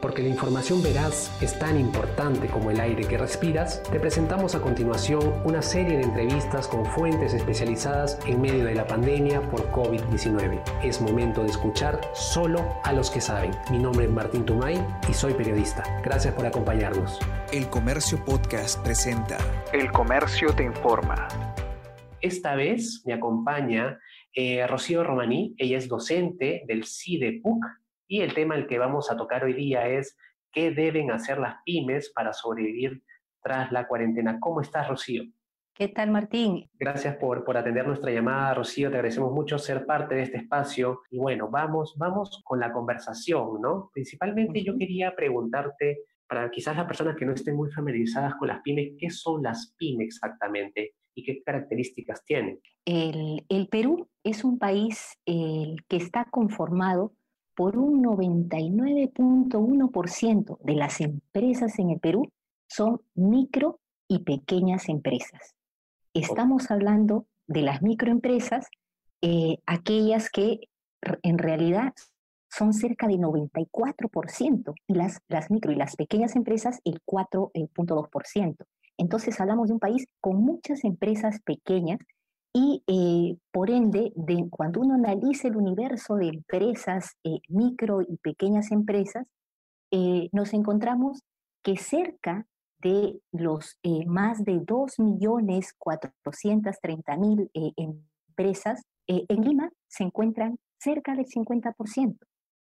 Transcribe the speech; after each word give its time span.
Porque 0.00 0.22
la 0.22 0.28
información 0.28 0.82
veraz 0.82 1.30
es 1.42 1.58
tan 1.58 1.78
importante 1.78 2.48
como 2.48 2.70
el 2.70 2.80
aire 2.80 3.06
que 3.06 3.18
respiras, 3.18 3.82
te 3.84 3.98
presentamos 3.98 4.54
a 4.54 4.60
continuación 4.60 5.32
una 5.44 5.62
serie 5.62 5.96
de 5.96 6.04
entrevistas 6.04 6.68
con 6.68 6.84
fuentes 6.84 7.34
especializadas 7.34 8.18
en 8.26 8.40
medio 8.40 8.64
de 8.64 8.74
la 8.74 8.86
pandemia 8.86 9.40
por 9.50 9.70
COVID-19. 9.72 10.62
Es 10.82 11.00
momento 11.00 11.42
de 11.42 11.50
escuchar 11.50 12.00
solo 12.14 12.64
a 12.84 12.92
los 12.92 13.10
que 13.10 13.20
saben. 13.20 13.52
Mi 13.70 13.78
nombre 13.78 14.06
es 14.06 14.10
Martín 14.10 14.44
Tumay 14.44 14.84
y 15.08 15.14
soy 15.14 15.34
periodista. 15.34 15.82
Gracias 16.04 16.34
por 16.34 16.46
acompañarnos. 16.46 17.18
El 17.52 17.68
Comercio 17.68 18.22
Podcast 18.24 18.82
presenta 18.82 19.38
El 19.72 19.90
Comercio 19.92 20.54
te 20.54 20.64
informa. 20.64 21.28
Esta 22.20 22.54
vez 22.54 23.02
me 23.04 23.12
acompaña 23.12 23.98
eh, 24.34 24.66
Rocío 24.66 25.04
Romaní, 25.04 25.54
ella 25.58 25.78
es 25.78 25.88
docente 25.88 26.64
del 26.66 26.84
CIDEPUC 26.84 27.64
y 28.08 28.20
el 28.20 28.34
tema 28.34 28.54
el 28.54 28.66
que 28.66 28.78
vamos 28.78 29.10
a 29.10 29.16
tocar 29.16 29.44
hoy 29.44 29.52
día 29.52 29.88
es 29.88 30.16
qué 30.52 30.70
deben 30.70 31.10
hacer 31.10 31.38
las 31.38 31.56
pymes 31.64 32.10
para 32.14 32.32
sobrevivir 32.32 33.02
tras 33.42 33.70
la 33.72 33.86
cuarentena. 33.86 34.38
¿Cómo 34.40 34.60
estás, 34.60 34.88
Rocío? 34.88 35.24
¿Qué 35.74 35.88
tal, 35.88 36.10
Martín? 36.10 36.70
Gracias 36.78 37.16
por, 37.16 37.44
por 37.44 37.58
atender 37.58 37.86
nuestra 37.86 38.10
llamada, 38.10 38.54
Rocío. 38.54 38.88
Te 38.88 38.96
agradecemos 38.96 39.30
mucho 39.30 39.58
ser 39.58 39.84
parte 39.84 40.14
de 40.14 40.22
este 40.22 40.38
espacio. 40.38 41.02
Y 41.10 41.18
bueno, 41.18 41.50
vamos, 41.50 41.94
vamos 41.98 42.42
con 42.44 42.58
la 42.58 42.72
conversación, 42.72 43.60
¿no? 43.60 43.90
Principalmente 43.92 44.64
yo 44.64 44.78
quería 44.78 45.14
preguntarte, 45.14 46.04
para 46.26 46.50
quizás 46.50 46.76
las 46.76 46.86
personas 46.86 47.14
que 47.16 47.26
no 47.26 47.34
estén 47.34 47.54
muy 47.54 47.70
familiarizadas 47.70 48.34
con 48.36 48.48
las 48.48 48.62
pymes, 48.62 48.94
¿qué 48.98 49.10
son 49.10 49.42
las 49.42 49.74
pymes 49.76 50.06
exactamente 50.06 50.94
y 51.14 51.22
qué 51.22 51.42
características 51.42 52.24
tienen? 52.24 52.58
El, 52.86 53.44
el 53.50 53.68
Perú 53.68 54.08
es 54.24 54.44
un 54.44 54.58
país 54.58 55.18
el 55.26 55.84
que 55.88 55.98
está 55.98 56.24
conformado 56.30 57.12
por 57.56 57.76
un 57.78 58.04
99.1% 58.04 60.58
de 60.60 60.74
las 60.74 61.00
empresas 61.00 61.78
en 61.78 61.90
el 61.90 61.98
Perú 61.98 62.30
son 62.68 63.00
micro 63.14 63.80
y 64.06 64.18
pequeñas 64.20 64.88
empresas. 64.88 65.56
Estamos 66.12 66.70
hablando 66.70 67.26
de 67.46 67.62
las 67.62 67.82
microempresas, 67.82 68.68
eh, 69.22 69.58
aquellas 69.66 70.30
que 70.30 70.68
en 71.22 71.38
realidad 71.38 71.94
son 72.50 72.72
cerca 72.72 73.06
de 73.06 73.14
94%, 73.14 74.74
y 74.86 74.94
las, 74.94 75.20
las 75.28 75.50
micro 75.50 75.72
y 75.72 75.76
las 75.76 75.96
pequeñas 75.96 76.36
empresas 76.36 76.80
el 76.84 77.00
4.2%. 77.04 78.56
Entonces 78.98 79.40
hablamos 79.40 79.68
de 79.68 79.74
un 79.74 79.80
país 79.80 80.06
con 80.20 80.42
muchas 80.42 80.84
empresas 80.84 81.40
pequeñas 81.40 81.98
y 82.58 82.82
eh, 82.86 83.36
por 83.52 83.68
ende, 83.68 84.14
de, 84.16 84.48
cuando 84.48 84.80
uno 84.80 84.94
analiza 84.94 85.46
el 85.46 85.58
universo 85.58 86.14
de 86.14 86.28
empresas, 86.28 87.14
eh, 87.22 87.40
micro 87.50 88.00
y 88.00 88.16
pequeñas 88.16 88.72
empresas, 88.72 89.28
eh, 89.90 90.30
nos 90.32 90.54
encontramos 90.54 91.22
que 91.62 91.76
cerca 91.76 92.46
de 92.78 93.20
los 93.30 93.76
más 94.06 94.42
de 94.42 94.54
2.430.000 94.54 97.50
empresas 97.76 98.84
en 99.06 99.42
Lima 99.42 99.70
se 99.88 100.04
encuentran 100.04 100.56
cerca 100.78 101.14
del 101.14 101.26
50% 101.26 102.16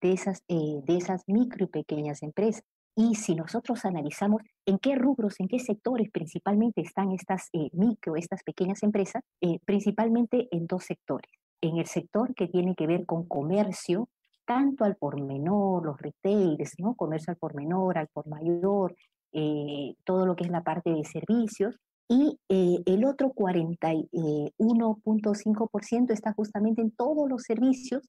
de 0.02 0.14
esas, 0.14 0.42
de 0.48 0.82
esas 0.88 1.24
micro 1.28 1.66
y 1.66 1.68
pequeñas 1.68 2.24
empresas. 2.24 2.64
Y 2.96 3.16
si 3.16 3.36
nosotros 3.36 3.84
analizamos 3.86 4.42
en 4.66 4.78
qué 4.78 4.96
rubros, 4.96 5.40
en 5.40 5.48
qué 5.48 5.60
sectores 5.60 6.12
principalmente 6.12 6.82
están 6.82 7.12
estas 7.12 7.48
eh, 7.54 7.70
micro, 7.74 8.18
estas 8.18 8.44
pequeñas 8.44 8.84
empresas, 8.84 9.24
eh, 9.40 9.60
principalmente 9.66 10.50
en 10.52 10.68
dos 10.68 10.84
sectores. 10.84 11.32
En 11.62 11.78
el 11.78 11.86
sector 11.86 12.36
que 12.36 12.48
tiene 12.48 12.76
que 12.76 12.88
ver 12.88 13.06
con 13.06 13.26
comercio, 13.28 14.10
tanto 14.46 14.84
al 14.84 14.98
por 14.98 15.22
menor, 15.22 15.86
los 15.86 16.02
retailers, 16.02 16.74
¿no? 16.80 16.96
comercio 16.96 17.32
al 17.32 17.38
por 17.38 17.56
menor, 17.56 17.98
al 17.98 18.10
por 18.10 18.28
mayor, 18.28 18.94
eh, 19.32 19.96
todo 20.04 20.26
lo 20.26 20.36
que 20.36 20.44
es 20.44 20.50
la 20.50 20.64
parte 20.64 20.90
de 20.90 21.06
servicios, 21.06 21.78
y 22.10 22.38
el 22.50 23.06
otro 23.06 23.32
41.5% 23.32 26.12
está 26.12 26.34
justamente 26.34 26.82
en 26.82 26.92
todos 26.92 27.30
los 27.30 27.44
servicios 27.44 28.02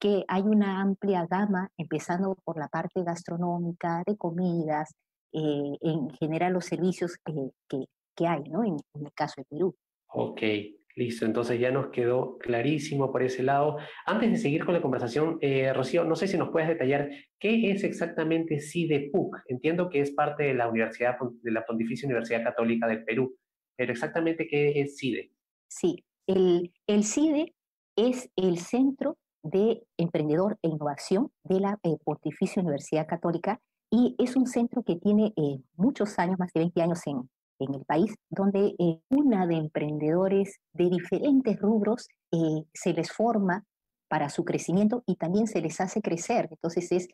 que 0.00 0.24
hay 0.26 0.42
una 0.42 0.80
amplia 0.80 1.26
gama, 1.30 1.70
empezando 1.76 2.34
por 2.42 2.58
la 2.58 2.68
parte 2.68 3.04
gastronómica, 3.04 4.02
de 4.06 4.16
comidas, 4.16 4.94
eh, 5.32 5.76
en 5.82 6.10
general 6.18 6.54
los 6.54 6.64
servicios 6.64 7.18
que, 7.24 7.86
que, 8.16 8.26
hay, 8.26 8.42
¿no? 8.50 8.64
En, 8.64 8.76
el 8.94 9.12
caso 9.12 9.34
de 9.38 9.44
Perú. 9.44 9.76
Ok, 10.08 10.40
listo. 10.96 11.26
Entonces 11.26 11.60
ya 11.60 11.70
nos 11.70 11.88
quedó 11.88 12.38
clarísimo 12.38 13.12
por 13.12 13.22
ese 13.22 13.42
lado. 13.42 13.76
Antes 14.06 14.30
de 14.30 14.36
seguir 14.38 14.64
con 14.64 14.74
la 14.74 14.82
conversación, 14.82 15.38
eh, 15.42 15.72
Rocío, 15.72 16.04
no 16.04 16.16
sé 16.16 16.26
si 16.26 16.38
nos 16.38 16.48
puedes 16.48 16.68
detallar 16.68 17.10
qué 17.38 17.70
es 17.70 17.84
exactamente 17.84 18.58
CIDEPUC. 18.58 19.36
Entiendo 19.48 19.90
que 19.90 20.00
es 20.00 20.12
parte 20.12 20.44
de 20.44 20.54
la 20.54 20.68
Universidad, 20.68 21.16
de 21.42 21.50
la 21.50 21.64
Pontificia 21.64 22.06
Universidad 22.06 22.42
Católica 22.42 22.86
del 22.86 23.04
Perú, 23.04 23.36
pero 23.76 23.92
exactamente 23.92 24.48
qué 24.48 24.80
es 24.80 24.96
CIDE. 24.98 25.30
Sí, 25.68 26.04
el, 26.26 26.72
el 26.86 27.04
CIDE 27.04 27.54
es 27.96 28.30
el 28.36 28.58
Centro 28.58 29.18
de 29.42 29.82
Emprendedor 29.96 30.58
e 30.62 30.68
Innovación 30.68 31.30
de 31.44 31.60
la 31.60 31.78
eh, 31.82 31.96
Pontificia 32.04 32.62
Universidad 32.62 33.06
Católica 33.06 33.60
y 33.90 34.14
es 34.18 34.36
un 34.36 34.46
centro 34.46 34.82
que 34.82 34.96
tiene 34.96 35.32
eh, 35.36 35.60
muchos 35.76 36.18
años, 36.18 36.38
más 36.38 36.52
de 36.52 36.60
20 36.60 36.82
años 36.82 37.00
en, 37.06 37.28
en 37.58 37.74
el 37.74 37.84
país, 37.84 38.14
donde 38.28 38.74
eh, 38.78 39.00
una 39.10 39.46
de 39.46 39.56
emprendedores 39.56 40.60
de 40.72 40.88
diferentes 40.88 41.58
rubros 41.60 42.06
se 42.72 42.92
les 42.92 43.10
forma 43.10 43.64
para 44.08 44.28
su 44.28 44.44
crecimiento 44.44 45.02
y 45.06 45.16
también 45.16 45.48
se 45.48 45.60
les 45.60 45.80
hace 45.80 46.00
crecer. 46.00 46.48
Entonces 46.50 46.92
es, 46.92 47.08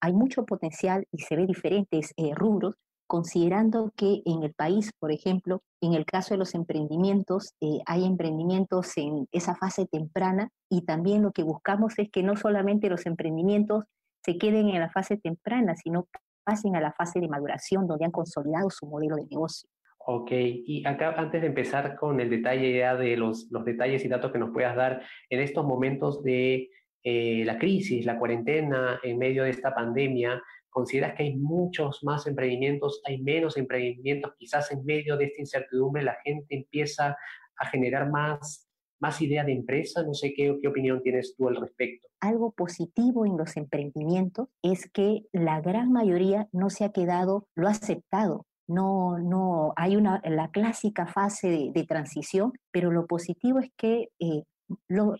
hay 0.00 0.12
mucho 0.14 0.46
potencial 0.46 1.06
y 1.12 1.18
se 1.18 1.36
ve 1.36 1.46
diferentes 1.46 2.14
rubros 2.34 2.76
considerando 3.12 3.92
que 3.94 4.22
en 4.24 4.42
el 4.42 4.54
país, 4.54 4.90
por 4.98 5.12
ejemplo, 5.12 5.60
en 5.82 5.92
el 5.92 6.06
caso 6.06 6.32
de 6.32 6.38
los 6.38 6.54
emprendimientos, 6.54 7.52
eh, 7.60 7.80
hay 7.84 8.06
emprendimientos 8.06 8.96
en 8.96 9.28
esa 9.32 9.54
fase 9.54 9.84
temprana 9.84 10.48
y 10.70 10.86
también 10.86 11.20
lo 11.20 11.30
que 11.30 11.42
buscamos 11.42 11.98
es 11.98 12.08
que 12.10 12.22
no 12.22 12.36
solamente 12.36 12.88
los 12.88 13.04
emprendimientos 13.04 13.84
se 14.24 14.38
queden 14.38 14.70
en 14.70 14.80
la 14.80 14.88
fase 14.88 15.18
temprana, 15.18 15.76
sino 15.76 16.08
pasen 16.42 16.74
a 16.74 16.80
la 16.80 16.94
fase 16.94 17.20
de 17.20 17.28
maduración 17.28 17.86
donde 17.86 18.06
han 18.06 18.12
consolidado 18.12 18.70
su 18.70 18.86
modelo 18.86 19.16
de 19.16 19.26
negocio. 19.30 19.68
Ok, 20.06 20.30
y 20.32 20.82
acá 20.86 21.12
antes 21.14 21.42
de 21.42 21.48
empezar 21.48 21.96
con 21.96 22.18
el 22.18 22.30
detalle 22.30 22.78
ya 22.78 22.96
de 22.96 23.18
los, 23.18 23.46
los 23.50 23.66
detalles 23.66 24.02
y 24.06 24.08
datos 24.08 24.32
que 24.32 24.38
nos 24.38 24.54
puedas 24.54 24.74
dar 24.74 25.02
en 25.28 25.40
estos 25.40 25.66
momentos 25.66 26.22
de 26.22 26.70
eh, 27.04 27.42
la 27.44 27.58
crisis, 27.58 28.06
la 28.06 28.18
cuarentena, 28.18 29.00
en 29.02 29.18
medio 29.18 29.44
de 29.44 29.50
esta 29.50 29.74
pandemia, 29.74 30.40
¿Consideras 30.72 31.14
que 31.14 31.24
hay 31.24 31.36
muchos 31.36 32.02
más 32.02 32.26
emprendimientos, 32.26 33.02
hay 33.04 33.20
menos 33.20 33.58
emprendimientos? 33.58 34.32
Quizás 34.38 34.72
en 34.72 34.84
medio 34.84 35.18
de 35.18 35.26
esta 35.26 35.42
incertidumbre 35.42 36.02
la 36.02 36.16
gente 36.24 36.56
empieza 36.56 37.14
a 37.56 37.66
generar 37.66 38.10
más, 38.10 38.68
más 38.98 39.20
idea 39.20 39.44
de 39.44 39.52
empresa. 39.52 40.02
No 40.02 40.14
sé 40.14 40.32
qué, 40.34 40.56
qué 40.62 40.68
opinión 40.68 41.02
tienes 41.02 41.34
tú 41.36 41.48
al 41.48 41.56
respecto. 41.56 42.08
Algo 42.20 42.52
positivo 42.52 43.26
en 43.26 43.36
los 43.36 43.56
emprendimientos 43.58 44.48
es 44.62 44.90
que 44.90 45.26
la 45.32 45.60
gran 45.60 45.92
mayoría 45.92 46.48
no 46.52 46.70
se 46.70 46.84
ha 46.84 46.92
quedado, 46.92 47.46
lo 47.54 47.68
ha 47.68 47.72
aceptado, 47.72 48.46
no, 48.72 49.18
no, 49.18 49.72
hay 49.76 49.96
una, 49.96 50.22
la 50.24 50.50
clásica 50.50 51.06
fase 51.06 51.70
de, 51.72 51.84
transición, 51.84 52.52
pero 52.70 52.90
lo 52.90 53.06
positivo 53.06 53.58
es 53.58 53.70
que 53.76 54.08
eh, 54.18 54.44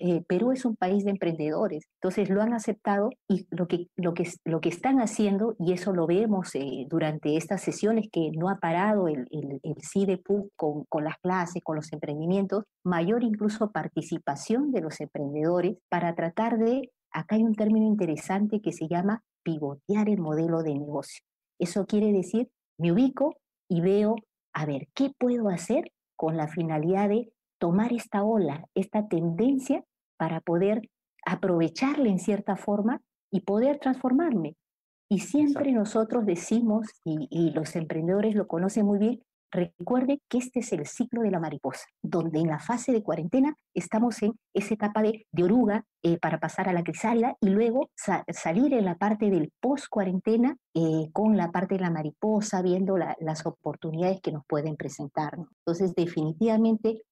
eh, 0.00 0.22
Perú 0.26 0.53
es 0.53 0.64
un 0.64 0.76
país 0.76 1.04
de 1.04 1.10
emprendedores, 1.10 1.84
entonces 2.00 2.30
lo 2.30 2.42
han 2.42 2.53
aceptado 2.53 3.10
y 3.28 3.47
lo 3.50 3.66
que, 3.66 3.88
lo 3.97 4.14
que, 4.14 4.28
lo 4.44 4.60
que 4.60 4.69
están 4.69 5.00
haciendo, 5.00 5.54
y 5.58 5.72
eso 5.72 5.92
lo 5.92 6.06
vemos 6.06 6.54
eh, 6.54 6.86
durante 6.88 7.36
estas 7.36 7.62
sesiones 7.62 8.08
que 8.10 8.31
no 8.32 8.48
ha 8.48 8.58
parado 8.58 9.08
el, 9.08 9.26
el, 9.31 9.60
el 9.62 9.75
CIDEPU 9.82 10.50
con, 10.56 10.84
con 10.88 11.04
las 11.04 11.16
clases, 11.19 11.62
con 11.62 11.76
los 11.76 11.92
emprendimientos, 11.92 12.64
mayor 12.84 13.25
incluso 13.25 13.70
participación 13.70 14.72
de 14.72 14.81
los 14.81 15.00
emprendedores 15.00 15.76
para 15.88 16.14
tratar 16.14 16.58
de, 16.58 16.91
acá 17.10 17.36
hay 17.36 17.42
un 17.42 17.54
término 17.54 17.86
interesante 17.86 18.60
que 18.60 18.72
se 18.72 18.88
llama 18.88 19.22
pivotear 19.42 20.08
el 20.08 20.20
modelo 20.20 20.62
de 20.62 20.75
negocio. 20.75 21.25
Eso 21.58 21.87
quiere 21.87 22.12
decir, 22.12 22.49
me 22.78 22.93
ubico 22.93 23.37
y 23.69 23.81
veo, 23.81 24.16
a 24.55 24.66
ver, 24.66 24.88
¿qué 24.94 25.11
puedo 25.19 25.49
hacer 25.49 25.93
con 26.16 26.37
la 26.37 26.49
finalidad 26.49 27.08
de 27.08 27.31
tomar 27.62 27.93
esta 27.93 28.25
ola, 28.25 28.67
esta 28.75 29.06
tendencia 29.06 29.85
para 30.17 30.41
poder 30.41 30.82
aprovecharla 31.25 32.09
en 32.09 32.19
cierta 32.19 32.56
forma 32.56 33.00
y 33.31 33.43
poder 33.43 33.79
transformarme. 33.79 34.56
Y 35.09 35.20
siempre 35.20 35.70
nosotros 35.70 36.26
decimos, 36.26 36.88
y, 37.05 37.53
los 37.53 37.76
emprendedores 37.76 38.35
lo 38.35 38.49
conocen 38.49 38.85
muy 38.85 38.99
bien, 38.99 39.23
recuerde 39.53 40.20
que 40.29 40.38
este 40.38 40.59
es 40.59 40.73
el 40.73 40.87
ciclo 40.87 41.23
de 41.23 41.31
la 41.31 41.38
mariposa, 41.38 41.85
donde 42.03 42.41
en 42.41 42.49
la 42.49 42.59
fase 42.59 42.91
de 42.91 43.05
cuarentena 43.05 43.55
estamos 43.75 44.20
en 44.25 44.32
esa 44.55 44.75
etapa 44.75 45.00
de, 45.00 45.25
oruga 45.41 45.85
eh, 46.03 46.19
para 46.19 46.41
pasar 46.41 46.69
a 46.69 46.73
la 46.73 46.82
crisálida 46.82 47.37
y 47.41 47.50
luego 47.50 47.91
salir 47.94 48.75
en 48.75 48.87
la 48.87 48.97
parte 48.97 49.31
del 49.31 49.53
post-cuarentena 49.61 50.56
eh, 50.75 51.11
con 51.12 51.37
la 51.37 51.53
parte 51.53 51.76
de 51.76 51.82
la 51.82 51.91
mariposa, 51.91 52.61
viendo 52.61 52.97
las 52.97 53.47
oportunidades 53.47 54.20
que 54.20 54.32
nos 54.32 54.44
pueden 54.49 54.75
presentar. 54.75 55.38
Entonces, 55.64 55.94
definitivamente 55.94 57.03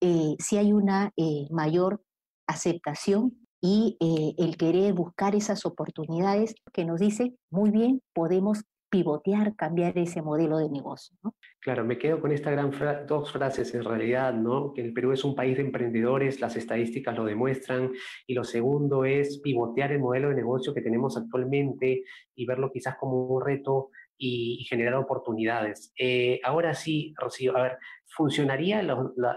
eh, 0.00 0.36
si 0.38 0.56
hay 0.56 0.72
una 0.72 1.12
eh, 1.16 1.46
mayor 1.50 2.02
aceptación 2.46 3.36
y 3.60 3.96
eh, 4.00 4.34
el 4.38 4.56
querer 4.56 4.92
buscar 4.92 5.34
esas 5.34 5.66
oportunidades 5.66 6.54
que 6.72 6.84
nos 6.84 7.00
dice, 7.00 7.34
muy 7.50 7.70
bien, 7.70 8.00
podemos 8.14 8.64
pivotear, 8.90 9.54
cambiar 9.54 9.98
ese 9.98 10.22
modelo 10.22 10.58
de 10.58 10.70
negocio. 10.70 11.16
¿no? 11.22 11.34
Claro, 11.60 11.84
me 11.84 11.98
quedo 11.98 12.20
con 12.20 12.32
esta 12.32 12.50
gran 12.50 12.70
dos 13.06 13.30
frases 13.32 13.74
en 13.74 13.84
realidad, 13.84 14.32
¿no? 14.32 14.72
Que 14.72 14.80
el 14.80 14.94
Perú 14.94 15.12
es 15.12 15.24
un 15.24 15.34
país 15.34 15.56
de 15.56 15.64
emprendedores, 15.64 16.40
las 16.40 16.56
estadísticas 16.56 17.14
lo 17.16 17.24
demuestran, 17.24 17.92
y 18.26 18.34
lo 18.34 18.44
segundo 18.44 19.04
es 19.04 19.40
pivotear 19.40 19.92
el 19.92 20.00
modelo 20.00 20.30
de 20.30 20.36
negocio 20.36 20.72
que 20.72 20.80
tenemos 20.80 21.16
actualmente 21.16 22.04
y 22.34 22.46
verlo 22.46 22.70
quizás 22.72 22.96
como 22.96 23.26
un 23.26 23.44
reto 23.44 23.90
y, 24.18 24.64
generar 24.68 24.94
oportunidades. 24.94 25.92
Eh, 25.98 26.40
ahora 26.44 26.74
sí, 26.74 27.14
Rocío, 27.16 27.56
a 27.56 27.62
ver, 27.62 27.78
¿funcionarían 28.06 28.88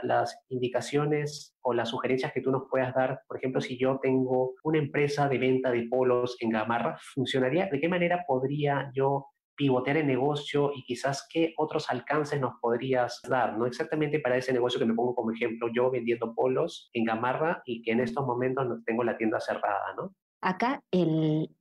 las 0.03 0.43
indicaciones 0.49 1.55
o 1.61 1.73
las 1.73 1.89
sugerencias 1.89 2.33
que 2.33 2.41
tú 2.41 2.51
nos 2.51 2.63
puedas 2.69 2.93
dar? 2.93 3.21
Por 3.27 3.37
ejemplo, 3.37 3.61
si 3.61 3.77
yo 3.77 3.99
tengo 4.01 4.55
una 4.63 4.79
empresa 4.79 5.29
de 5.29 5.37
venta 5.37 5.71
de 5.71 5.87
polos 5.89 6.35
en 6.39 6.49
Gamarra, 6.49 6.97
¿funcionaría? 7.13 7.67
¿De 7.67 7.79
qué 7.79 7.87
manera 7.87 8.25
podría 8.27 8.91
yo 8.93 9.27
pivotear 9.55 9.97
el 9.97 10.07
negocio 10.07 10.71
y 10.75 10.83
quizás 10.83 11.27
qué 11.31 11.53
otros 11.57 11.89
alcances 11.89 12.41
nos 12.41 12.53
podrías 12.59 13.21
dar, 13.29 13.57
¿no? 13.57 13.67
Exactamente 13.67 14.19
para 14.19 14.37
ese 14.37 14.53
negocio 14.53 14.79
que 14.79 14.87
me 14.87 14.95
pongo 14.95 15.13
como 15.13 15.31
ejemplo, 15.31 15.67
yo 15.73 15.91
vendiendo 15.91 16.33
polos 16.33 16.89
en 16.93 17.05
Gamarra 17.05 17.61
y 17.65 17.83
que 17.83 17.91
en 17.91 17.99
estos 17.99 18.25
momentos 18.25 18.65
tengo 18.85 19.03
la 19.03 19.17
tienda 19.17 19.39
cerrada, 19.39 19.93
¿no? 19.95 20.15
Acá 20.41 20.83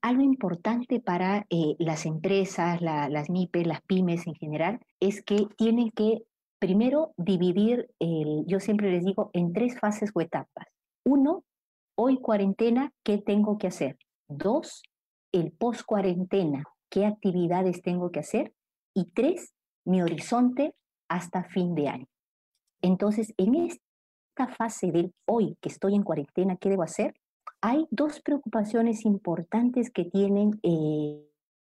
algo 0.01 0.23
importante 0.23 1.01
para 1.01 1.47
eh, 1.51 1.77
las 1.79 2.07
empresas, 2.07 2.81
las 2.81 3.29
MIPES, 3.29 3.67
las 3.67 3.83
pymes 3.83 4.27
en 4.27 4.35
general, 4.35 4.81
es 5.01 5.23
que 5.23 5.47
tienen 5.57 5.91
que 5.91 6.23
primero 6.59 7.13
dividir, 7.17 7.91
yo 8.47 8.61
siempre 8.61 8.91
les 8.91 9.05
digo, 9.05 9.31
en 9.33 9.53
tres 9.53 9.79
fases 9.79 10.11
o 10.15 10.21
etapas. 10.21 10.67
Uno, 11.05 11.45
hoy 11.97 12.19
cuarentena, 12.19 12.93
¿qué 13.03 13.19
tengo 13.19 13.59
que 13.59 13.67
hacer? 13.67 13.97
Dos, 14.29 14.83
el 15.33 15.53
post 15.53 15.83
cuarentena, 15.87 16.65
qué 16.91 17.07
actividades 17.07 17.83
tengo 17.83 18.11
que 18.11 18.21
hacer. 18.21 18.53
Y 18.95 19.11
tres, 19.13 19.55
mi 19.87 20.03
horizonte 20.03 20.75
hasta 21.09 21.45
fin 21.45 21.75
de 21.75 21.89
año. 21.89 22.07
Entonces, 22.83 23.33
en 23.37 23.55
esta 23.55 24.49
fase 24.57 24.91
del 24.91 25.15
hoy 25.27 25.57
que 25.61 25.69
estoy 25.69 25.95
en 25.95 26.03
cuarentena, 26.03 26.57
¿qué 26.57 26.69
debo 26.69 26.83
hacer? 26.83 27.15
Hay 27.63 27.87
dos 27.91 28.21
preocupaciones 28.21 29.05
importantes 29.05 29.91
que 29.91 30.05
tienen 30.05 30.59
eh, 30.63 31.27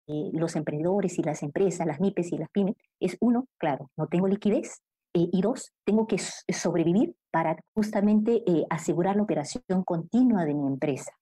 eh, 0.09 0.31
los 0.33 0.57
emprendedores 0.57 1.19
y 1.19 1.23
las 1.23 1.43
empresas, 1.43 1.87
las 1.87 2.01
MIPES 2.01 2.33
y 2.33 2.39
las 2.39 2.51
pymes. 2.51 2.77
Es 3.01 3.17
uno, 3.21 3.47
claro, 3.59 3.91
no 3.97 4.07
tengo 4.07 4.27
liquidez. 4.27 4.81
Eh, 5.15 5.29
y 5.31 5.43
dos, 5.43 5.73
tengo 5.85 6.07
que 6.07 6.17
sobrevivir 6.19 7.15
para 7.31 7.57
justamente 7.75 8.43
asegurar 8.71 9.17
la 9.17 9.23
operación 9.23 9.85
continua 9.85 10.45
de 10.47 10.55
mi 10.55 10.67
empresa. 10.67 11.13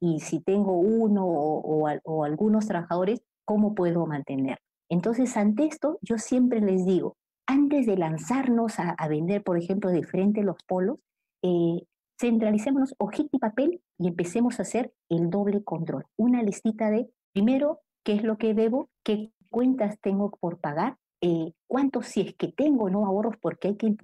Y, 0.00 0.20
si 0.20 0.40
tengo 0.40 0.78
uno 0.78 1.26
o, 1.26 2.24
algunos 2.24 2.66
trabajadores, 2.66 3.20
¿cómo 3.44 3.74
puedo 3.74 4.06
mantener? 4.06 4.58
Entonces, 4.88 5.36
ante 5.36 5.66
esto, 5.66 5.98
yo 6.02 6.18
siempre 6.18 6.60
les 6.60 6.84
digo, 6.84 7.16
antes 7.46 7.86
de 7.86 7.96
lanzarnos 7.96 8.78
a, 8.78 9.08
vender, 9.08 9.42
por 9.42 9.58
ejemplo, 9.58 9.90
de 9.90 10.04
frente 10.04 10.42
los 10.42 10.56
polos, 10.66 10.98
eh, 11.42 11.82
centralicémonos 12.20 12.94
hojita 12.98 13.30
y 13.32 13.38
papel 13.38 13.80
y 14.00 14.08
empecemos 14.08 14.58
a 14.58 14.62
hacer 14.62 14.92
el 15.10 15.28
doble 15.28 15.62
control. 15.62 16.06
Una 16.16 16.42
listita 16.42 16.90
de, 16.90 17.10
primero, 17.32 17.80
qué 18.02 18.14
es 18.14 18.22
lo 18.22 18.38
que 18.38 18.54
debo, 18.54 18.88
qué 19.04 19.30
cuentas 19.50 20.00
tengo 20.00 20.30
por 20.40 20.58
pagar, 20.58 20.96
eh, 21.22 21.52
cuántos, 21.66 22.06
si 22.06 22.22
es 22.22 22.34
que 22.34 22.48
tengo 22.48 22.88
no 22.88 23.04
ahorros, 23.04 23.34
porque 23.42 23.68
hay 23.68 23.76
que 23.76 23.94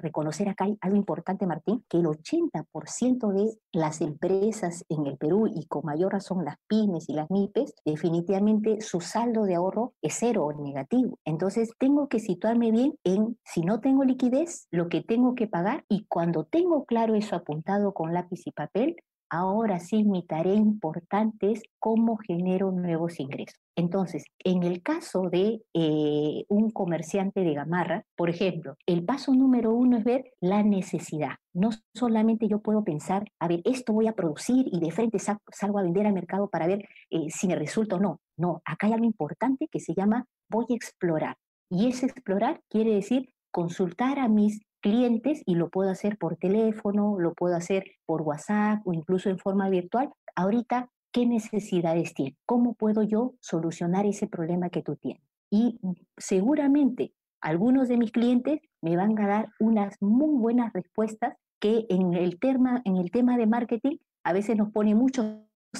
reconocer 0.00 0.48
acá 0.48 0.68
algo 0.80 0.96
importante, 0.96 1.46
Martín, 1.46 1.84
que 1.88 1.98
el 1.98 2.06
80% 2.06 3.32
de 3.32 3.58
las 3.72 4.00
empresas 4.00 4.84
en 4.88 5.06
el 5.06 5.18
Perú 5.18 5.48
y 5.52 5.66
con 5.66 5.84
mayor 5.84 6.12
razón 6.12 6.44
las 6.44 6.56
pymes 6.68 7.08
y 7.08 7.14
las 7.14 7.28
MIPES, 7.28 7.74
definitivamente 7.84 8.80
su 8.82 9.00
saldo 9.00 9.44
de 9.44 9.56
ahorro 9.56 9.94
es 10.00 10.16
cero 10.16 10.46
o 10.46 10.52
negativo. 10.52 11.18
Entonces 11.24 11.72
tengo 11.76 12.08
que 12.08 12.20
situarme 12.20 12.70
bien 12.70 12.94
en 13.02 13.36
si 13.44 13.62
no 13.62 13.80
tengo 13.80 14.04
liquidez, 14.04 14.68
lo 14.70 14.88
que 14.88 15.02
tengo 15.02 15.34
que 15.34 15.48
pagar 15.48 15.84
y 15.88 16.06
cuando 16.06 16.44
tengo 16.44 16.84
claro 16.84 17.16
eso 17.16 17.34
apuntado 17.34 17.92
con 17.94 18.14
lápiz 18.14 18.46
y 18.46 18.52
papel, 18.52 18.96
Ahora 19.30 19.78
sí, 19.78 20.04
mi 20.04 20.22
tarea 20.22 20.54
importante 20.54 21.52
es 21.52 21.62
cómo 21.78 22.16
genero 22.16 22.72
nuevos 22.72 23.20
ingresos. 23.20 23.60
Entonces, 23.76 24.24
en 24.38 24.62
el 24.62 24.82
caso 24.82 25.28
de 25.30 25.62
eh, 25.74 26.44
un 26.48 26.70
comerciante 26.70 27.40
de 27.40 27.54
gamarra, 27.54 28.04
por 28.16 28.30
ejemplo, 28.30 28.76
el 28.86 29.04
paso 29.04 29.34
número 29.34 29.72
uno 29.72 29.98
es 29.98 30.04
ver 30.04 30.32
la 30.40 30.62
necesidad. 30.62 31.36
No 31.52 31.70
solamente 31.94 32.48
yo 32.48 32.60
puedo 32.60 32.82
pensar, 32.84 33.24
a 33.38 33.48
ver, 33.48 33.60
esto 33.64 33.92
voy 33.92 34.08
a 34.08 34.14
producir 34.14 34.66
y 34.72 34.80
de 34.80 34.90
frente 34.90 35.18
salgo 35.18 35.78
a 35.78 35.82
vender 35.82 36.06
al 36.06 36.14
mercado 36.14 36.48
para 36.48 36.66
ver 36.66 36.88
eh, 37.10 37.26
si 37.28 37.46
me 37.46 37.54
resulta 37.54 37.96
o 37.96 38.00
no. 38.00 38.20
No, 38.36 38.62
acá 38.64 38.86
hay 38.86 38.94
algo 38.94 39.06
importante 39.06 39.68
que 39.70 39.80
se 39.80 39.94
llama 39.94 40.24
voy 40.48 40.66
a 40.70 40.74
explorar. 40.74 41.36
Y 41.70 41.88
ese 41.88 42.06
explorar 42.06 42.62
quiere 42.70 42.94
decir 42.94 43.28
consultar 43.50 44.18
a 44.18 44.28
mis 44.28 44.60
clientes 44.80 45.42
y 45.46 45.54
lo 45.54 45.70
puedo 45.70 45.90
hacer 45.90 46.18
por 46.18 46.36
teléfono, 46.36 47.18
lo 47.18 47.34
puedo 47.34 47.56
hacer 47.56 47.84
por 48.06 48.22
WhatsApp 48.22 48.86
o 48.86 48.92
incluso 48.92 49.30
en 49.30 49.38
forma 49.38 49.68
virtual. 49.68 50.10
Ahorita, 50.36 50.90
¿qué 51.12 51.26
necesidades 51.26 52.14
tiene? 52.14 52.36
¿Cómo 52.46 52.74
puedo 52.74 53.02
yo 53.02 53.34
solucionar 53.40 54.06
ese 54.06 54.26
problema 54.26 54.70
que 54.70 54.82
tú 54.82 54.96
tienes? 54.96 55.22
Y 55.50 55.80
seguramente 56.16 57.12
algunos 57.40 57.88
de 57.88 57.96
mis 57.96 58.12
clientes 58.12 58.60
me 58.82 58.96
van 58.96 59.18
a 59.18 59.26
dar 59.26 59.48
unas 59.58 59.96
muy 60.00 60.38
buenas 60.38 60.72
respuestas 60.72 61.36
que 61.60 61.86
en 61.88 62.14
el 62.14 62.38
tema, 62.38 62.82
en 62.84 62.96
el 62.96 63.10
tema 63.10 63.36
de 63.36 63.46
marketing 63.46 63.96
a 64.24 64.32
veces 64.32 64.56
nos 64.56 64.70
pone 64.70 64.94
muchos 64.94 65.26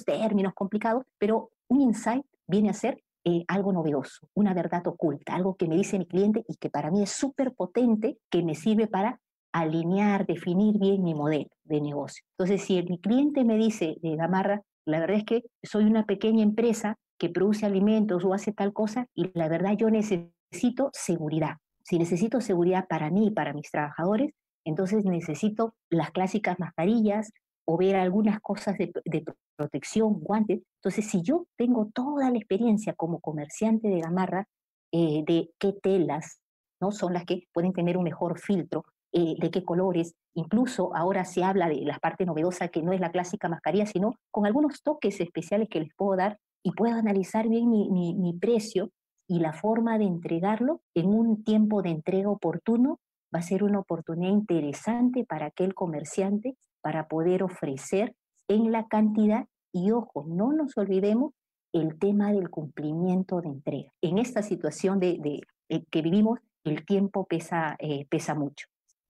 términos 0.05 0.55
complicados, 0.55 1.05
pero 1.19 1.51
un 1.69 1.81
insight 1.81 2.25
viene 2.47 2.71
a 2.71 2.75
ser 2.75 3.03
eh, 3.25 3.45
algo 3.49 3.73
novedoso, 3.73 4.29
una 4.35 4.55
verdad 4.55 4.87
oculta, 4.87 5.35
algo 5.35 5.57
que 5.57 5.69
me 5.69 5.77
dice 5.77 5.99
mi 5.99 6.07
cliente 6.07 6.45
y 6.49 6.57
que 6.57 6.71
para 6.71 6.91
mí 6.91 7.03
es 7.03 7.11
súper 7.11 7.53
potente, 7.55 8.19
que 8.31 8.43
me 8.43 8.55
sirve 8.55 8.87
para 8.87 9.21
alinear, 9.53 10.27
definir 10.27 10.79
bien 10.79 11.03
mi 11.03 11.15
modelo 11.15 11.49
de 11.65 11.81
negocio. 11.81 12.25
Entonces, 12.39 12.65
si 12.65 12.83
mi 12.83 12.99
cliente 12.99 13.45
me 13.45 13.57
dice 13.57 13.97
de 14.03 14.17
Gamarra, 14.17 14.63
la 14.87 15.01
verdad 15.01 15.19
es 15.19 15.25
que 15.25 15.43
soy 15.63 15.85
una 15.85 16.07
pequeña 16.07 16.43
empresa 16.43 16.97
que 17.19 17.29
produce 17.29 17.67
alimentos 17.67 18.25
o 18.25 18.33
hace 18.33 18.53
tal 18.53 18.73
cosa 18.73 19.07
y 19.15 19.31
la 19.35 19.49
verdad 19.49 19.77
yo 19.77 19.91
necesito 19.91 20.91
seguridad. 20.93 21.57
Si 21.83 21.99
necesito 21.99 22.41
seguridad 22.41 22.87
para 22.89 23.11
mí 23.11 23.27
y 23.27 23.31
para 23.31 23.53
mis 23.53 23.71
trabajadores, 23.71 24.33
entonces 24.65 25.05
necesito 25.05 25.75
las 25.91 26.11
clásicas 26.11 26.59
mascarillas, 26.59 27.33
o 27.71 27.77
ver 27.77 27.97
algunas 27.97 28.41
cosas 28.41 28.79
de, 28.79 28.91
protección, 29.55 30.21
guantes. 30.21 30.63
Entonces, 30.77 31.11
si 31.11 31.21
yo 31.21 31.47
tengo 31.55 31.91
toda 31.93 32.31
la 32.31 32.39
experiencia 32.39 32.95
como 32.95 33.21
comerciante 33.21 33.89
de 33.89 34.01
gamarra, 34.01 34.47
eh, 34.91 35.23
de 35.27 35.51
qué 35.59 35.75
telas 35.75 36.41
¿no? 36.81 36.93
son 36.93 37.13
las 37.13 37.27
que 37.27 37.43
pueden 37.53 37.75
tener 37.75 37.99
un 37.99 38.05
mejor 38.05 38.39
filtro, 38.39 38.87
eh, 39.13 39.35
de 39.39 39.51
qué 39.51 39.65
colores, 39.65 40.15
incluso 40.35 40.97
ahora 40.97 41.27
se 41.27 41.45
habla 41.45 41.69
de 41.69 41.83
la 41.83 41.99
parte 41.99 42.25
novedosa 42.25 42.69
que 42.69 42.83
no 42.83 42.95
es 42.95 43.01
la 43.01 43.11
clásica 43.11 43.51
mascarilla, 43.51 43.85
sino 43.85 44.15
con 44.31 44.47
algunos 44.47 44.83
toques 44.83 45.21
especiales 45.21 45.69
que 45.69 45.81
les 45.81 45.95
puedo 45.95 46.17
dar 46.17 46.39
y 46.65 46.73
puedo 46.73 46.95
analizar 46.95 47.51
bien 47.51 47.69
mi, 47.69 47.91
mi 48.15 48.33
precio 48.33 48.93
y 49.29 49.41
la 49.41 49.53
forma 49.53 49.99
de 49.99 50.07
entregarlo 50.07 50.81
en 50.95 51.09
un 51.09 51.45
tiempo 51.45 51.83
de 51.83 51.91
entrega 51.91 52.31
oportuno 52.31 52.99
va 53.35 53.41
a 53.41 53.43
ser 53.43 53.63
una 53.63 53.81
oportunidad 53.81 54.33
interesante 54.33 55.27
para 55.27 55.47
aquel 55.47 55.75
comerciante 55.75 56.57
para 56.81 57.09
poder 57.09 57.43
ofrecer 57.43 58.15
en 58.49 58.73
la 58.73 58.87
cantidad 58.89 59.47
y 59.73 59.91
ojo, 59.91 60.25
no 60.27 60.53
nos 60.53 60.77
olvidemos 60.77 61.33
el 61.73 61.99
tema 61.99 62.33
del 62.33 62.51
cumplimiento 62.51 63.41
de 63.41 63.49
entrega. 63.49 63.93
En 64.01 64.19
esta 64.19 64.43
situación 64.43 64.99
de, 65.01 65.43
eh, 65.69 65.85
que 65.91 66.03
vivimos, 66.03 66.41
el 66.65 66.85
tiempo 66.85 67.27
pesa, 67.27 67.77
eh, 67.79 68.07
pesa 68.09 68.35
mucho. 68.35 68.67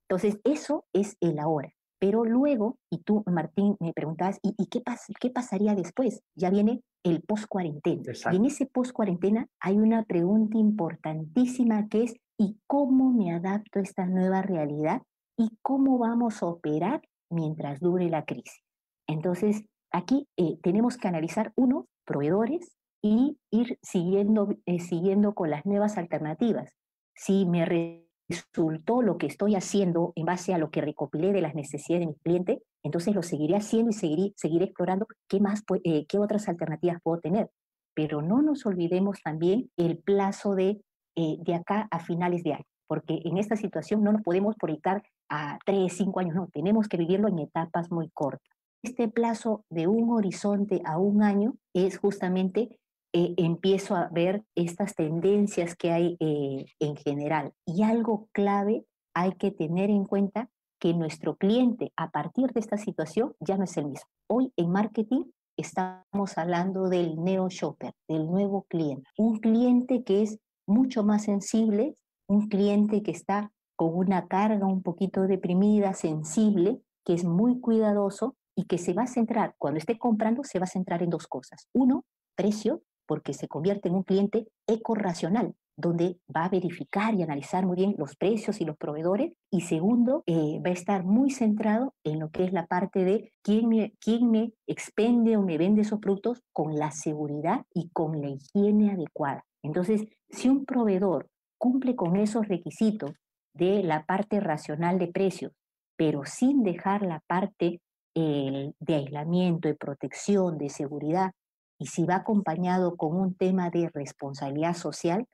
Entonces, 0.09 0.41
eso 0.45 0.85
es 0.93 1.17
el 1.21 1.39
ahora. 1.39 1.73
Pero 2.01 2.25
luego, 2.25 2.79
y 2.91 2.99
tú, 2.99 3.25
Martín, 3.27 3.77
me 3.81 3.93
preguntabas, 3.93 4.39
¿y, 4.43 4.55
qué, 4.67 4.83
qué 5.21 5.31
pasaría 5.31 5.75
después? 5.75 6.23
Ya 6.37 6.51
viene 6.51 6.83
el 7.03 7.23
post-cuarentena. 7.23 8.03
Y 8.33 8.37
en 8.37 8.45
ese 8.45 8.67
post-cuarentena 8.67 9.49
hay 9.61 9.79
una 9.79 10.05
pregunta 10.05 10.59
importantísima 10.59 11.89
que 11.89 12.05
es, 12.05 12.15
¿y 12.39 12.57
cómo 12.67 13.11
me 13.11 13.33
adapto 13.33 13.81
a 13.81 13.83
esta 13.83 14.07
nueva 14.07 14.43
realidad? 14.43 15.03
¿Y 15.37 15.51
cómo 15.63 15.99
vamos 15.99 16.43
a 16.43 16.47
operar 16.47 17.03
mientras 17.31 17.81
dure 17.81 18.09
la 18.09 18.25
crisis. 18.25 18.63
Entonces, 19.07 19.65
aquí 19.91 20.29
eh, 20.37 20.59
tenemos 20.63 20.97
que 20.97 21.09
analizar, 21.09 21.53
uno, 21.57 21.87
proveedores 22.05 22.77
y 23.03 23.39
ir 23.51 23.79
siguiendo, 23.83 24.57
eh, 24.67 24.81
siguiendo 24.81 25.35
con 25.35 25.51
las 25.51 25.65
nuevas 25.65 25.99
alternativas. 25.99 26.75
Si 27.15 27.47
me 27.47 27.65
resultó 27.65 29.03
lo 29.03 29.19
que 29.19 29.27
estoy 29.27 29.55
haciendo 29.55 30.13
en 30.15 30.27
base 30.27 30.55
a 30.55 30.59
lo 30.59 30.71
que 30.71 30.81
recopilé 30.81 31.33
de 31.33 31.41
las 31.41 31.55
necesidades 31.55 32.07
de 32.07 32.13
mi 32.13 32.19
cliente, 32.19 32.63
entonces 32.83 33.15
lo 33.15 33.23
seguiré 33.23 33.57
haciendo 33.57 33.91
y 33.91 33.95
seguiré, 33.95 34.33
seguiré 34.37 34.67
explorando 34.67 35.07
qué, 35.29 35.41
más, 35.41 35.63
eh, 35.85 36.07
qué 36.07 36.19
otras 36.19 36.49
alternativas 36.49 37.01
puedo 37.03 37.21
tener. 37.21 37.51
Pero 37.95 38.23
no 38.23 38.43
nos 38.43 38.67
olvidemos 38.67 39.21
también 39.23 39.71
el 39.77 39.99
plazo 39.99 40.55
de, 40.55 40.81
de 41.17 41.55
acá 41.55 41.89
a 41.91 41.99
finales 41.99 42.45
de 42.45 42.55
año 42.55 42.65
porque 42.89 43.21
en 43.25 43.39
esta 43.39 43.57
situación 43.57 44.03
no 44.03 44.13
nos 44.13 44.23
podemos 44.23 44.57
proyectar 44.57 45.05
a 45.29 45.59
tres, 45.65 45.93
cinco 45.97 46.21
años, 46.21 46.35
no, 46.35 46.49
tenemos 46.49 46.89
que 46.89 46.97
vivirlo 46.97 47.29
en 47.29 47.39
etapas 47.39 47.93
muy 47.93 48.11
cortas. 48.11 48.49
este 48.83 49.09
plazo 49.09 49.65
de 49.71 49.87
un 49.87 50.11
horizonte 50.11 50.81
a 50.85 50.99
un 50.99 51.23
año 51.23 51.55
es 51.75 51.99
justamente 51.99 52.79
eh, 53.13 53.35
empiezo 53.39 53.97
a 53.97 54.09
ver 54.09 54.45
estas 54.55 54.95
tendencias 54.95 55.75
que 55.77 55.93
hay 55.93 56.17
eh, 56.21 56.67
en 56.79 56.97
general. 56.97 57.53
Y 57.65 57.83
algo 57.83 58.29
clave 58.33 58.85
hay 59.15 59.33
que 59.33 59.51
tener 59.51 59.91
en 59.91 60.05
cuenta 60.05 60.51
que 60.79 60.95
nuestro 60.95 61.37
cliente 61.37 61.93
a 61.97 62.11
partir 62.11 62.53
de 62.53 62.61
esta 62.61 62.77
situación 62.77 63.35
ya 63.41 63.57
no 63.57 63.65
es 63.65 63.77
el 63.77 63.87
mismo. 63.87 64.09
Hoy 64.29 64.53
en 64.57 64.71
marketing 64.71 65.25
estamos 65.57 66.37
hablando 66.39 66.89
del 66.89 67.17
neo 67.23 67.49
shopper, 67.49 67.93
del 68.07 68.27
nuevo 68.27 68.67
cliente. 68.69 69.09
Un 69.17 69.41
cliente 69.41 70.05
que 70.05 70.23
es 70.23 70.39
mucho 70.67 71.03
más 71.03 71.25
sensible, 71.25 71.95
un 72.29 72.49
cliente 72.49 73.03
que 73.03 73.11
está 73.11 73.51
con 73.75 73.95
una 73.95 74.29
carga 74.29 74.67
un 74.67 74.83
poquito 74.83 75.23
deprimida, 75.23 75.95
sensible, 75.95 76.81
que 77.05 77.15
es 77.15 77.25
muy 77.25 77.61
cuidadoso 77.61 78.37
y 78.55 78.65
que 78.65 78.79
se 78.79 78.93
va 78.93 79.05
a 79.05 79.07
centrar, 79.07 79.55
cuando 79.57 79.79
esté 79.79 79.99
comprando, 79.99 80.43
se 80.45 80.59
va 80.59 80.65
a 80.65 80.69
centrar 80.69 81.03
en 81.03 81.11
dos 81.11 81.27
cosas. 81.27 81.69
Uno, 81.73 82.05
precio, 82.37 82.83
porque 83.07 83.33
se 83.33 83.49
convierte 83.49 83.89
en 83.89 83.95
un 83.95 84.03
cliente 84.03 84.49
eco-racional, 84.67 85.55
donde 85.77 86.19
va 86.35 86.45
a 86.45 86.49
verificar 86.49 87.15
y 87.15 87.23
analizar 87.23 87.65
muy 87.65 87.77
bien 87.77 87.95
los 87.97 88.17
precios 88.17 88.61
y 88.61 88.65
los 88.65 88.77
proveedores. 88.77 89.33
Y 89.51 89.61
segundo, 89.61 90.25
eh, 90.27 90.61
va 90.61 90.71
a 90.71 90.73
estar 90.73 91.05
muy 91.05 91.31
centrado 91.31 91.95
en 92.03 92.19
lo 92.19 92.31
que 92.31 92.45
es 92.45 92.53
la 92.53 92.67
parte 92.67 93.05
de 93.05 93.33
quién 93.43 93.69
me, 93.69 93.95
quién 94.01 94.29
me 94.31 94.53
expende 94.67 95.37
o 95.37 95.43
me 95.43 95.57
vende 95.57 95.83
esos 95.83 96.01
productos 96.01 96.43
con 96.53 96.75
la 96.75 96.91
seguridad 96.91 97.65
y 97.73 97.89
con 97.91 98.21
la 98.21 98.29
higiene 98.29 98.91
adecuada. 98.91 99.45
Entonces, 99.63 100.05
si 100.29 100.49
un 100.49 100.65
proveedor 100.65 101.29
cumple 101.59 101.97
con 101.97 102.17
esos 102.17 102.49
requisitos 102.49 103.13
de 103.53 103.83
la 103.83 104.07
parte 104.07 104.41
racional 104.41 104.99
de 104.99 105.09
precios, 105.09 105.53
pero 105.97 106.25
sin 106.25 106.63
dejar 106.63 107.03
la 107.03 107.21
parte 107.27 107.81
de 108.15 108.95
aislamiento, 108.95 109.69
de 109.69 109.75
protección, 109.75 110.59
de 110.59 110.71
seguridad, 110.71 111.33
y 111.79 111.87
si 111.87 112.05
va 112.05 112.17
acompañado 112.17 112.97
con 112.97 113.17
un 113.17 113.35
tema 113.35 113.71
de 113.71 113.91
responsabilidad 113.95 114.75
social, 114.75 115.27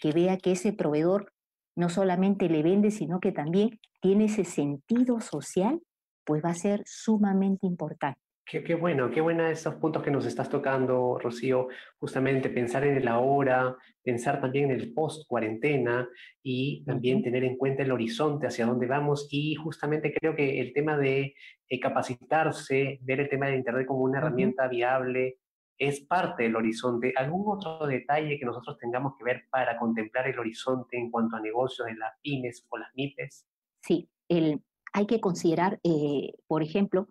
que 0.00 0.12
vea 0.12 0.36
que 0.36 0.52
ese 0.52 0.72
proveedor 0.72 1.32
no 1.76 1.88
solamente 1.88 2.48
le 2.48 2.62
vende, 2.62 2.90
sino 2.90 3.20
que 3.20 3.32
también 3.32 3.78
tiene 4.00 4.24
ese 4.24 4.44
sentido 4.44 5.20
social, 5.20 5.80
pues 6.24 6.42
va 6.44 6.50
a 6.50 6.54
ser 6.54 6.82
sumamente 6.86 7.66
importante. 7.66 8.20
Qué, 8.48 8.76
bueno, 8.76 9.10
qué 9.10 9.20
buena 9.20 9.50
esos 9.50 9.74
puntos 9.74 10.04
que 10.04 10.10
nos 10.12 10.24
estás 10.24 10.48
tocando, 10.48 11.18
Rocío, 11.18 11.66
justamente 11.98 12.48
pensar 12.48 12.84
en 12.84 12.96
el 12.96 13.08
ahora, 13.08 13.76
pensar 14.04 14.40
también 14.40 14.70
en 14.70 14.80
el 14.80 14.94
post-cuarentena 14.94 16.08
y 16.44 16.84
también 16.84 17.24
tener 17.24 17.42
en 17.42 17.56
cuenta 17.56 17.82
el 17.82 17.90
horizonte 17.90 18.46
hacia 18.46 18.66
dónde 18.66 18.86
vamos 18.86 19.26
y 19.32 19.56
justamente 19.56 20.14
creo 20.14 20.36
que 20.36 20.60
el 20.60 20.72
tema 20.72 20.96
de 20.96 21.34
eh, 21.68 21.80
capacitarse, 21.80 23.00
ver 23.02 23.18
el 23.18 23.28
tema 23.28 23.48
de 23.48 23.56
Internet 23.56 23.84
como 23.84 24.04
una 24.04 24.18
herramienta 24.18 24.68
viable, 24.68 25.38
es 25.76 26.02
parte 26.02 26.44
del 26.44 26.54
horizonte. 26.54 27.12
¿Algún 27.16 27.52
otro 27.52 27.84
detalle 27.84 28.38
que 28.38 28.46
nosotros 28.46 28.78
tengamos 28.78 29.14
que 29.18 29.24
ver 29.24 29.42
para 29.50 29.76
contemplar 29.76 30.28
el 30.28 30.38
horizonte 30.38 30.96
en 30.96 31.10
cuanto 31.10 31.34
a 31.34 31.40
negocios 31.40 31.88
de 31.88 31.96
las 31.96 32.12
pymes 32.22 32.64
o 32.68 32.78
las 32.78 32.94
MIPES? 32.94 33.44
Sí, 33.82 34.08
el, 34.28 34.62
hay 34.92 35.06
que 35.06 35.20
considerar, 35.20 35.80
eh, 35.82 36.32
por 36.46 36.62
ejemplo, 36.62 37.08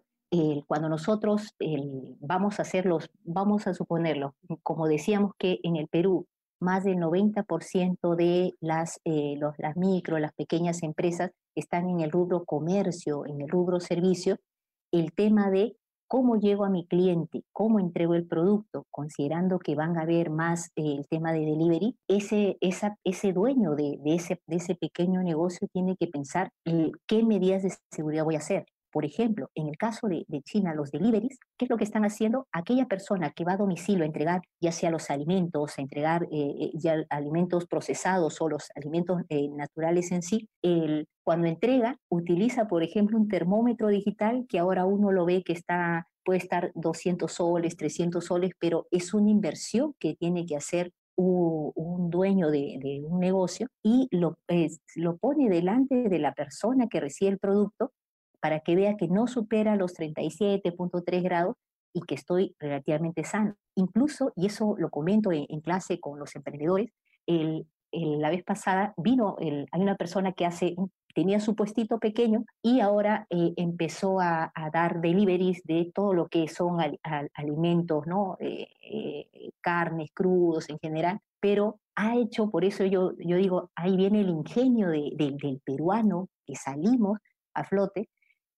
cuando 0.67 0.89
nosotros 0.89 1.55
vamos 2.19 2.59
a 2.59 2.63
hacerlos, 2.63 3.09
vamos 3.23 3.67
a 3.67 3.73
suponerlo, 3.73 4.35
como 4.63 4.87
decíamos 4.87 5.31
que 5.37 5.59
en 5.63 5.77
el 5.77 5.87
Perú 5.87 6.27
más 6.59 6.83
del 6.83 6.97
90% 6.97 8.15
de 8.15 8.53
las, 8.59 8.99
eh, 9.05 9.35
los, 9.37 9.55
las 9.57 9.75
micro, 9.77 10.17
las 10.19 10.33
pequeñas 10.33 10.83
empresas 10.83 11.31
están 11.55 11.89
en 11.89 12.01
el 12.01 12.11
rubro 12.11 12.45
comercio, 12.45 13.25
en 13.25 13.41
el 13.41 13.49
rubro 13.49 13.79
servicio, 13.79 14.37
el 14.91 15.13
tema 15.13 15.49
de 15.49 15.75
cómo 16.07 16.37
llego 16.37 16.65
a 16.65 16.69
mi 16.69 16.85
cliente, 16.85 17.43
cómo 17.51 17.79
entrego 17.79 18.13
el 18.13 18.27
producto, 18.27 18.85
considerando 18.91 19.59
que 19.59 19.75
van 19.75 19.97
a 19.97 20.01
haber 20.01 20.29
más 20.29 20.71
eh, 20.75 20.95
el 20.97 21.07
tema 21.07 21.33
de 21.33 21.39
delivery, 21.39 21.95
ese, 22.07 22.57
esa, 22.61 22.97
ese 23.03 23.33
dueño 23.33 23.75
de, 23.75 23.97
de, 24.03 24.15
ese, 24.15 24.39
de 24.47 24.55
ese 24.57 24.75
pequeño 24.75 25.23
negocio 25.23 25.67
tiene 25.73 25.95
que 25.97 26.07
pensar 26.07 26.51
eh, 26.65 26.91
qué 27.07 27.23
medidas 27.23 27.63
de 27.63 27.73
seguridad 27.91 28.23
voy 28.23 28.35
a 28.35 28.39
hacer. 28.39 28.65
Por 28.95 29.03
ejemplo, 29.03 29.51
en 29.55 29.67
el 29.67 29.75
caso 29.75 30.07
de, 30.07 30.25
China, 30.45 30.73
los 30.73 30.89
deliveries, 30.89 31.37
¿qué 31.57 31.65
es 31.65 31.69
lo 31.69 31.75
que 31.75 31.83
están 31.83 32.05
haciendo? 32.05 32.47
Aquella 32.53 32.85
persona 32.85 33.29
que 33.31 33.43
va 33.43 33.51
a 33.51 33.57
domicilio 33.57 34.03
a 34.03 34.05
entregar 34.05 34.41
ya 34.61 34.71
sea 34.71 34.89
los 34.89 35.09
alimentos, 35.09 35.77
a 35.77 35.81
entregar 35.81 36.25
eh, 36.31 36.71
ya 36.75 37.03
alimentos 37.09 37.65
procesados 37.67 38.39
o 38.39 38.47
los 38.47 38.69
alimentos 38.73 39.23
naturales 39.57 40.13
en 40.13 40.21
sí, 40.21 40.47
cuando 41.25 41.47
entrega, 41.47 41.97
utiliza, 42.07 42.69
por 42.69 42.83
ejemplo, 42.83 43.17
un 43.17 43.27
termómetro 43.27 43.89
digital 43.89 44.45
que 44.47 44.59
ahora 44.59 44.85
uno 44.85 45.11
lo 45.11 45.25
ve 45.25 45.43
que 45.43 45.51
está, 45.51 46.07
puede 46.23 46.39
estar 46.39 46.71
200 46.75 47.29
soles, 47.29 47.75
300 47.75 48.23
soles, 48.23 48.51
pero 48.61 48.87
es 48.91 49.13
una 49.13 49.29
inversión 49.29 49.93
que 49.99 50.15
tiene 50.15 50.45
que 50.45 50.55
hacer 50.55 50.93
un, 51.17 52.09
dueño 52.09 52.49
de, 52.49 53.03
un 53.05 53.19
negocio 53.19 53.67
y 53.83 54.07
lo, 54.11 54.37
lo 54.95 55.17
pone 55.17 55.49
delante 55.49 56.07
de 56.07 56.19
la 56.19 56.33
persona 56.33 56.87
que 56.87 57.01
recibe 57.01 57.31
el 57.31 57.39
producto 57.39 57.91
para 58.45 58.59
que 58.59 58.75
vea 58.75 58.95
que 58.95 59.07
no 59.07 59.25
supera 59.25 59.75
los 59.75 59.95
37.3 59.95 61.23
grados 61.23 61.55
y 61.91 62.01
que 62.01 62.13
estoy 62.13 62.55
relativamente 62.59 63.23
sano. 63.23 63.55
Incluso, 63.73 64.33
y 64.35 64.45
eso 64.45 64.75
lo 64.77 64.91
comento 64.91 65.31
en, 65.31 65.61
clase 65.61 65.99
con 65.99 66.19
los 66.19 66.35
emprendedores, 66.35 66.91
el, 67.25 67.65
la 67.91 68.29
vez 68.29 68.43
pasada 68.43 68.93
vino, 68.97 69.35
el, 69.39 69.65
hay 69.71 69.81
una 69.81 69.95
persona 69.95 70.33
que 70.33 70.45
hace 70.45 70.75
tenía 71.15 71.39
su 71.39 71.55
puestito 71.55 71.97
pequeño 71.97 72.45
y 72.61 72.81
ahora 72.81 73.25
eh, 73.31 73.53
empezó 73.55 74.19
a, 74.19 74.53
dar 74.71 75.01
deliveries 75.01 75.63
de 75.63 75.91
todo 75.91 76.13
lo 76.13 76.27
que 76.27 76.47
son 76.47 76.77
alimentos, 77.33 78.05
¿no? 78.05 78.37
Eh, 78.39 78.67
eh, 78.79 79.49
carnes, 79.59 80.11
crudos 80.13 80.69
en 80.69 80.77
general, 80.77 81.19
pero 81.39 81.79
ha 81.95 82.15
hecho, 82.15 82.51
por 82.51 82.63
eso 82.63 82.85
yo, 82.85 83.13
yo 83.17 83.37
digo, 83.37 83.71
ahí 83.75 83.97
viene 83.97 84.21
el 84.21 84.29
ingenio 84.29 84.89
del 84.89 85.61
peruano 85.65 86.29
que 86.45 86.55
salimos 86.55 87.17
a 87.55 87.63
flote, 87.63 88.09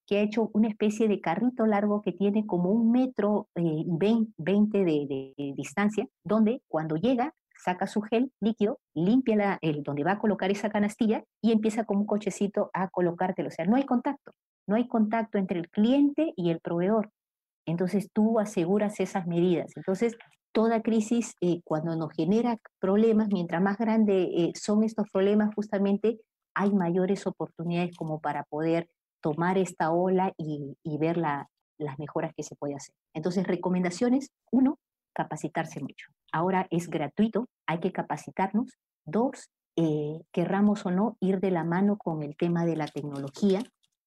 que 0.07 0.17
ha 0.17 0.21
hecho 0.21 0.49
una 0.53 0.69
especie 0.69 1.07
de 1.07 1.21
carrito 1.21 1.65
largo 1.65 2.01
que 2.01 2.13
tiene 2.13 2.45
como 2.47 2.71
un 2.71 2.91
metro 2.91 3.49
y 3.55 3.85
veinte 4.37 4.85
de, 4.85 5.33
de 5.37 5.53
distancia, 5.55 6.07
donde 6.23 6.61
cuando 6.67 6.95
llega 6.95 7.33
saca 7.57 7.87
su 7.87 8.01
gel 8.01 8.31
líquido, 8.39 8.79
limpia 8.93 9.57
el, 9.61 9.83
donde 9.83 10.03
va 10.03 10.13
a 10.13 10.19
colocar 10.19 10.51
esa 10.51 10.69
canastilla 10.69 11.23
y 11.41 11.51
empieza 11.51 11.85
como 11.85 12.01
un 12.01 12.05
cochecito 12.05 12.69
a 12.73 12.89
colocártelo. 12.89 13.49
O 13.49 13.51
sea, 13.51 13.65
no 13.65 13.75
hay 13.75 13.83
contacto, 13.83 14.31
no 14.67 14.75
hay 14.75 14.87
contacto 14.87 15.37
entre 15.37 15.59
el 15.59 15.69
cliente 15.69 16.33
y 16.35 16.49
el 16.49 16.59
proveedor. 16.59 17.11
Entonces 17.65 18.09
tú 18.13 18.39
aseguras 18.39 18.99
esas 18.99 19.27
medidas. 19.27 19.71
Entonces, 19.75 20.17
toda 20.53 20.81
crisis, 20.81 21.35
eh, 21.41 21.61
cuando 21.63 21.95
nos 21.95 22.13
genera 22.13 22.57
problemas, 22.79 23.27
mientras 23.29 23.61
más 23.61 23.77
grandes 23.77 24.29
eh, 24.31 24.51
son 24.55 24.83
estos 24.83 25.09
problemas, 25.11 25.53
justamente 25.53 26.19
hay 26.55 26.71
mayores 26.73 27.27
oportunidades 27.27 27.95
como 27.95 28.19
para 28.19 28.43
poder 28.45 28.87
tomar 29.21 29.57
esta 29.57 29.91
ola 29.91 30.33
y, 30.37 30.75
ver 30.97 31.17
las 31.17 31.99
mejoras 31.99 32.33
que 32.35 32.43
se 32.43 32.55
puede 32.55 32.75
hacer. 32.75 32.95
Entonces, 33.13 33.45
recomendaciones, 33.45 34.31
uno, 34.51 34.79
capacitarse 35.13 35.79
mucho. 35.81 36.07
Ahora 36.31 36.67
es 36.69 36.89
gratuito, 36.89 37.47
hay 37.65 37.79
que 37.79 37.91
capacitarnos. 37.91 38.77
Dos, 39.05 39.49
eh, 39.75 40.21
querramos 40.31 40.85
o 40.85 40.91
no 40.91 41.17
ir 41.19 41.39
de 41.39 41.51
la 41.51 41.63
mano 41.63 41.97
con 41.97 42.23
el 42.23 42.35
tema 42.35 42.65
de 42.65 42.75
la 42.75 42.87
tecnología 42.87 43.61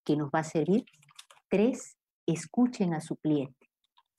que 0.05 0.17
nos 0.17 0.31
va 0.31 0.41
a 0.41 0.45
servir. 0.45 0.85
Tres, 1.49 1.97
escuchen 2.27 2.95
a 2.95 3.01
su 3.01 3.17
cliente. 3.17 3.69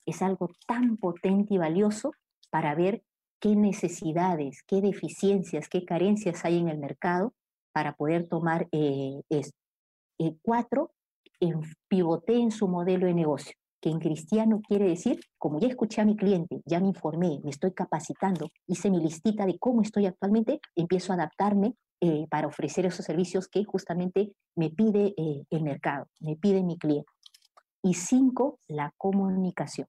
Es 0.06 0.22
algo 0.22 0.50
tan 0.66 0.96
potente 0.96 1.54
y 1.54 1.58
valioso 1.58 2.12
para 2.50 2.74
ver 2.74 3.02
qué 3.40 3.56
necesidades, 3.56 4.62
qué 4.66 4.80
deficiencias, 4.80 5.68
qué 5.68 5.84
carencias 5.84 6.44
hay 6.44 6.58
en 6.58 6.68
el 6.68 6.78
mercado 6.78 7.32
para 7.72 7.94
poder 7.94 8.28
tomar 8.28 8.68
eh, 8.72 9.22
esto. 9.30 9.61
Eh, 10.22 10.36
cuatro, 10.40 10.92
pivote 11.88 12.36
en 12.36 12.52
su 12.52 12.68
modelo 12.68 13.06
de 13.06 13.14
negocio 13.14 13.52
que 13.80 13.90
en 13.90 13.98
cristiano 13.98 14.60
quiere 14.66 14.84
decir, 14.84 15.18
como 15.36 15.58
ya 15.58 15.66
escuché 15.66 16.00
a 16.00 16.04
mi 16.04 16.14
cliente, 16.14 16.62
ya 16.64 16.78
me 16.78 16.86
informé, 16.86 17.40
me 17.42 17.50
estoy 17.50 17.72
capacitando, 17.72 18.48
hice 18.68 18.88
mi 18.90 19.00
listita 19.00 19.44
de 19.44 19.58
cómo 19.58 19.82
estoy 19.82 20.06
actualmente, 20.06 20.60
empiezo 20.76 21.10
a 21.12 21.16
adaptarme 21.16 21.74
eh, 22.00 22.28
para 22.30 22.46
ofrecer 22.46 22.86
esos 22.86 23.04
servicios 23.04 23.48
que 23.48 23.64
justamente 23.64 24.32
me 24.54 24.70
pide 24.70 25.14
eh, 25.16 25.44
el 25.50 25.64
mercado, 25.64 26.06
me 26.20 26.36
pide 26.36 26.62
mi 26.62 26.78
cliente. 26.78 27.10
Y 27.82 27.94
cinco, 27.94 28.60
la 28.68 28.94
comunicación. 28.96 29.88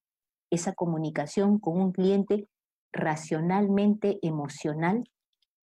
Esa 0.49 0.73
comunicación 0.73 1.59
con 1.59 1.79
un 1.79 1.91
cliente 1.91 2.47
racionalmente 2.91 4.17
emocional 4.23 5.03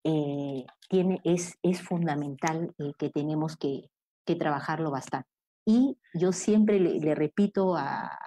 eh, 0.05 0.65
tiene, 0.89 1.19
es, 1.25 1.57
es 1.63 1.81
fundamental 1.81 2.73
que 2.97 3.09
tenemos 3.09 3.57
que, 3.57 3.89
que 4.25 4.35
trabajarlo 4.35 4.91
bastante. 4.91 5.27
Y 5.65 5.97
yo 6.13 6.31
siempre 6.31 6.79
le, 6.79 7.15
repito 7.15 7.75
a, 7.75 8.17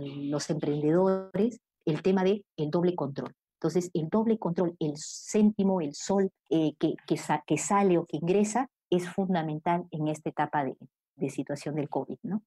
los 0.00 0.48
emprendedores 0.50 1.60
el 1.84 2.02
tema 2.02 2.24
de 2.24 2.44
el 2.56 2.70
doble 2.70 2.94
control. 2.94 3.34
Entonces, 3.60 3.90
el 3.94 4.08
doble 4.08 4.38
control, 4.38 4.74
el 4.80 4.94
céntimo, 4.96 5.80
el 5.80 5.94
sol 5.94 6.30
eh, 6.50 6.74
que, 6.78 6.96
que, 7.06 7.58
sale 7.58 7.98
o 7.98 8.06
que 8.06 8.16
ingresa, 8.16 8.68
es 8.90 9.08
fundamental 9.08 9.84
en 9.90 10.08
esta 10.08 10.30
etapa 10.30 10.64
de, 10.64 10.76
de 11.16 11.30
situación 11.30 11.76
del 11.76 11.88
COVID, 11.88 12.18
¿no? 12.22 12.42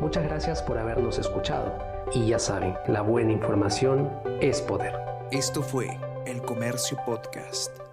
Muchas 0.00 0.24
gracias 0.24 0.62
por 0.62 0.78
habernos 0.78 1.18
escuchado 1.18 1.76
y 2.12 2.28
ya 2.28 2.38
saben, 2.38 2.74
la 2.88 3.02
buena 3.02 3.32
información 3.32 4.10
es 4.40 4.60
poder. 4.62 4.94
Esto 5.30 5.62
fue 5.62 5.98
El 6.26 6.42
Comercio 6.42 6.98
Podcast. 7.04 7.83